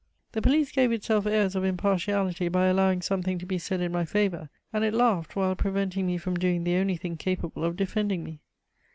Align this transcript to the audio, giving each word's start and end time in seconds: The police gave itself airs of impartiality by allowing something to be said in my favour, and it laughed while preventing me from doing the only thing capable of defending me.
The 0.31 0.41
police 0.41 0.71
gave 0.71 0.91
itself 0.91 1.27
airs 1.27 1.55
of 1.55 1.63
impartiality 1.63 2.47
by 2.49 2.65
allowing 2.65 3.03
something 3.03 3.37
to 3.37 3.45
be 3.45 3.59
said 3.59 3.81
in 3.81 3.91
my 3.91 4.03
favour, 4.03 4.49
and 4.73 4.83
it 4.83 4.95
laughed 4.95 5.35
while 5.35 5.55
preventing 5.55 6.07
me 6.07 6.17
from 6.17 6.37
doing 6.39 6.63
the 6.63 6.77
only 6.77 6.95
thing 6.97 7.17
capable 7.17 7.63
of 7.63 7.77
defending 7.77 8.23
me. 8.23 8.39